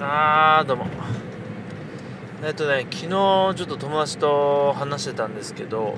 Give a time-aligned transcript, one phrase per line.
[0.00, 0.86] あーどうも。
[2.44, 5.96] えっとね昨日ちょっと友達と話してたんですけど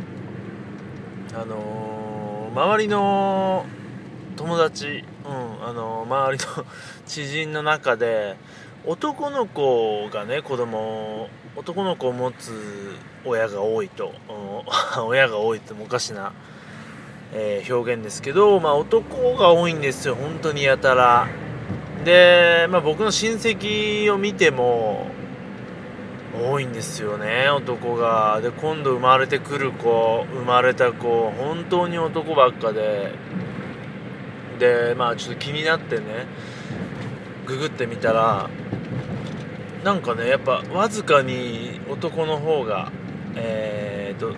[1.34, 3.66] あのー周りの
[4.36, 6.66] 友達うんあのー周りの
[7.06, 8.36] 知人の中で
[8.86, 14.12] 男の子がね子供男の子を持つ親が多いと、
[14.96, 16.32] うん 親が多いってもおかしな、
[17.32, 20.14] えー表現ですけど、まあ、男が多いんですよ。
[20.14, 21.26] 本当にやたら。
[22.08, 25.10] で、まあ、僕の親戚を見ても
[26.42, 28.40] 多いんですよね男が。
[28.40, 33.12] で今度生まれてくる子生まれた子本当に男ばっかで。
[34.58, 36.26] でまあちょっと気になってね
[37.46, 38.48] ググってみたら
[39.84, 42.90] なんかねやっぱわずかに男の方が
[43.36, 44.34] えー、と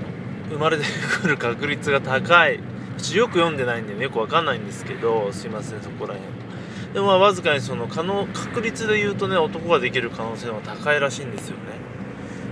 [0.51, 0.85] 生まれて
[1.23, 2.59] くる確率が高い。
[2.99, 6.50] ちよく読んでないんでねよくわかんないんですけどすいませんそこら辺。
[6.95, 11.63] でもまあわずかにその可能確率で言うとね男ができる可能性は高いらしいんですよね。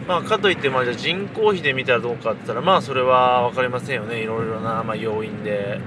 [0.07, 4.23] まあかといってまあじゃあ人口比で見たらどうかって言ったらまあそれは分かりませんよね。
[4.23, 5.81] いろいろな、まあ、要因で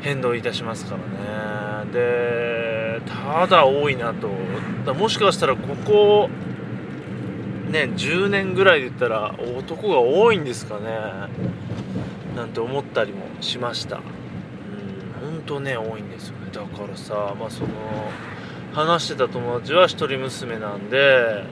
[0.00, 1.92] 変動いたしますからね。
[1.92, 4.28] でただ多いなと。
[4.86, 6.28] だもしかしたらここ
[7.70, 10.88] ね10年ぐらいで言ったら男が多いんですかね。
[12.34, 14.00] なんて思ったりもしました。
[15.22, 16.48] うん本当ね多いんですよね。
[16.52, 17.68] だからさまあその
[18.72, 21.44] 話してた友達は一人娘なんで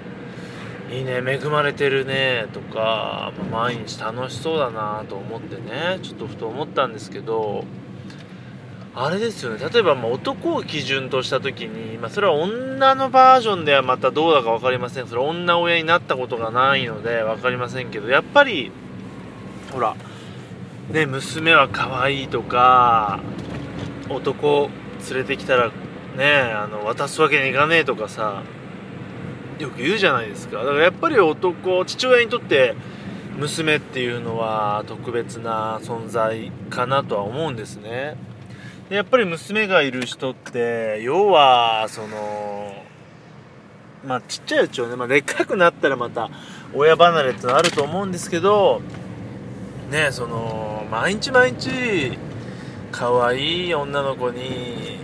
[0.91, 7.65] いいね恵まれてるねとか、まあ毎日楽しそうだなと思ってねちょっとふと思ったんですけど
[8.95, 9.71] あれですよね。
[9.73, 15.07] 例えばまあ男を基準とした時に、まあ、それは女のバージョンではまたどうだか分かりません。
[15.07, 18.71] それ女親になったことがないので分かりませんけどやっぱり
[19.73, 19.97] ほら
[20.91, 23.21] ね娘は可愛いとか
[24.09, 24.71] 男
[25.11, 25.71] 連れてきたら
[26.17, 28.43] ねあの渡すわけにいかねえとかさ
[29.59, 30.59] よく言うじゃないですか。
[30.59, 32.75] だからやっぱり男父親にとって
[33.39, 38.17] 娘っていうのは特別な存在かなとは思うんですね。
[38.89, 42.75] でやっぱり娘がいる人って要はその
[44.07, 46.29] まあちっちゃいうちはね、まあ、でっかくなったらまた
[46.75, 48.83] 親離れってのあると思うんですけど
[49.91, 52.19] ねその毎日毎日
[52.93, 54.99] 可愛い女の子に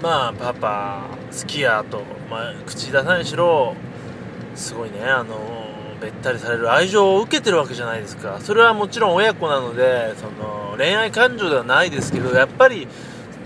[0.00, 3.74] まあパパ好きやと、まあ、口出さないしろ
[4.54, 5.36] すごいねあの
[6.00, 8.40] べったりされる愛情を受けてるわけじゃないですか。
[8.40, 12.88] それはもちろん親子なのでその恋愛感情ではないですけどやっぱり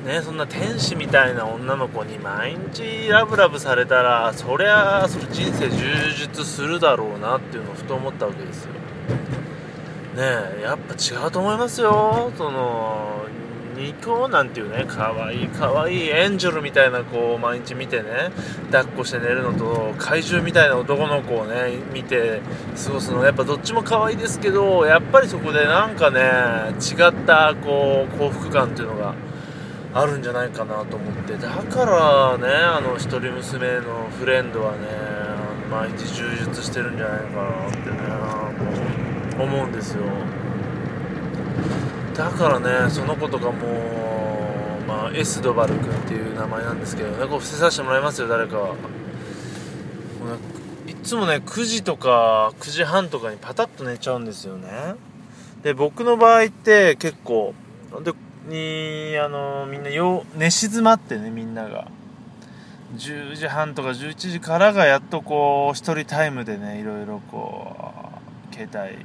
[0.06, 8.72] ねそんな天使みたいな女の子に毎日ラブラブされたらそりゃそれ人生充実するだろうなっていうのをふと思ったわけですよ。
[8.72, 10.22] ね
[10.60, 12.32] えやっぱ違うと思いますよ。
[12.38, 13.26] その
[13.76, 18.31] ニコなんていうね可愛い可愛いいエンジェルみたいな子を毎日見てね
[18.72, 22.41] 抱っこして寝るのと怪獣みたいな男の子をね見て
[22.84, 29.15] 過ごすのやっぱどっちも可愛いですけどやっぱりそこでなんかね違ったこう幸福感っていうのが
[29.94, 31.34] あるんじゃないかなと思って。
[31.36, 34.78] だからねあの一人娘のフレンドはね
[35.70, 37.97] 毎日充実してるんじゃないかなってね
[39.42, 40.03] 思うんですよ。
[42.16, 43.53] だからねその子とかも
[44.87, 47.27] まあエスドバル君っていう名前なんですけどね。
[47.27, 48.78] こう伏せさせてもらいますよ誰かもうね
[50.93, 54.94] いつもね9時とか9時半とかにパタッと寝ちゃうんですよね。
[55.62, 57.54] で僕の場合って結構
[58.03, 58.12] で
[58.48, 61.88] にあのみんなよ寝静まってねみんなが。
[62.94, 67.75] 10時半とか11時からがやっとこう一人タイムでねいろいろこ
[68.53, 69.04] う携帯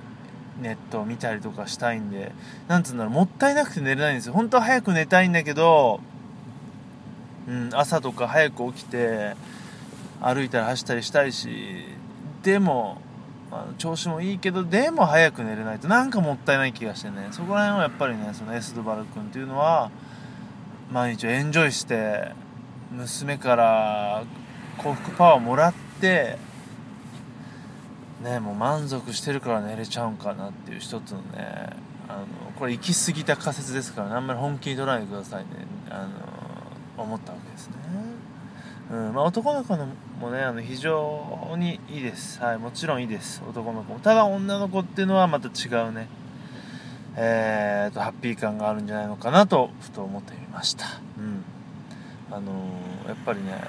[0.62, 2.32] ネットを見たりとかしたいんで
[2.68, 4.34] なんつうんだろうもったいなくて寝れないんですよ。
[4.34, 6.00] 本当は早く寝たいんだけど、
[7.48, 9.36] うん、朝とか早く起きて
[10.22, 11.50] 歩いたり走ったりしたいし
[12.44, 13.02] でも
[13.52, 17.28] あの調子もいいけどでも早く寝れないとなんかもったいない気がしてね。
[17.32, 19.92] そこら辺はやっぱりねそのエスドバル君っていうのは
[20.92, 22.32] 毎日エンジョイして
[22.92, 24.24] 娘から
[24.78, 26.38] 幸福パワーをもらって
[28.22, 31.70] ねもう満足してるから寝れちゃうんかなっていう一つのね
[32.08, 32.26] あの
[32.58, 35.50] これ行き過ぎた仮説ですからねあんまり本気に取らないでくださいね
[35.90, 36.08] あ
[36.98, 37.76] の思ったわけですね。
[38.92, 39.88] うんまあ、男の子の
[40.20, 42.42] もねあの非常にいいです。
[42.42, 43.42] はいもちろんいいです。
[43.50, 44.00] 男の子も。
[44.00, 46.10] ただ女の子っていうのはまた違うね
[47.16, 50.86] えーとハッピー感があるんじゃないのかなとふと思ってみました。
[51.18, 51.44] うん。
[52.32, 52.52] あの
[53.08, 53.62] やっぱりね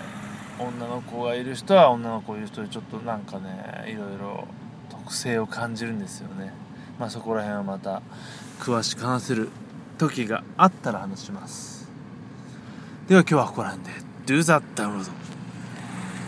[0.58, 4.46] 女の子がいる人は女の子いる人でちょっとなんかねいろいろ
[4.90, 6.52] 特性を感じるんですよね。
[6.98, 8.02] まあそこら辺はまた
[8.60, 9.48] 詳しく話せる
[9.98, 11.90] 時があったら話します。
[13.08, 14.00] では今日はここら辺で。
[14.26, 15.10] Do that download